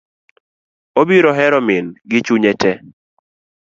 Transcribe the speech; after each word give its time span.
Obiro 1.03 1.33
hero 1.39 1.59
min 1.67 1.85
gi 2.09 2.19
chunye 2.25 2.51
tee. 2.61 2.77